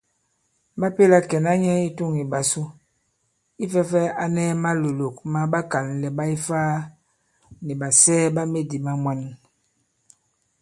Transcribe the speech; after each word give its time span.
Ɓa 0.79 0.87
pèla 0.95 1.17
kɛ̀na 1.29 1.51
nyɛ 1.61 1.73
i 1.87 1.89
tûŋ 1.97 2.11
ìɓàsu 2.23 2.61
ifɛ̄ 3.63 3.83
fā 3.91 4.01
a 4.23 4.25
nɛ 4.35 4.43
malòlòk 4.63 5.15
ma 5.31 5.41
ɓakànlɛ̀ 5.51 6.15
ɓa 6.17 6.23
Ifaa 6.35 6.71
nì 7.65 7.73
ɓàsɛɛ 7.81 8.27
ɓa 8.35 8.41
medì 8.51 8.77
ma 8.85 8.93
mwan. 9.01 9.21